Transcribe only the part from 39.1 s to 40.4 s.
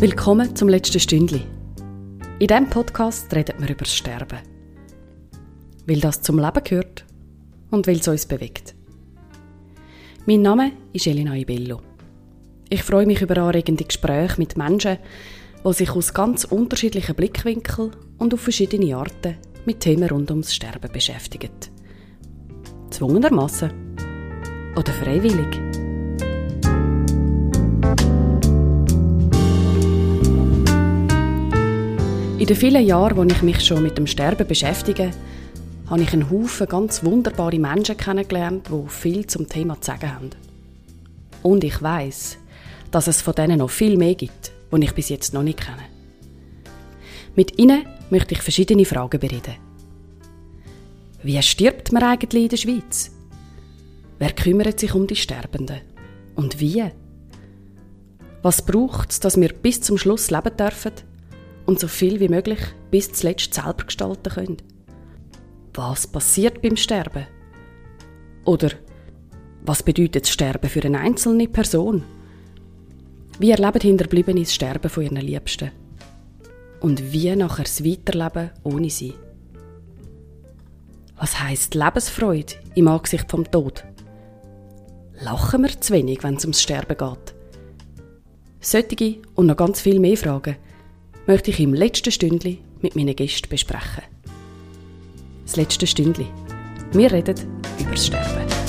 zum Thema zu sagen haben.